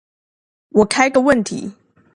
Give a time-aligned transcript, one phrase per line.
[0.69, 1.73] 我開個問題